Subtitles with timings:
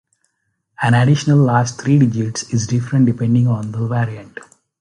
[0.81, 4.39] An additional last three digits is different depending on the variant.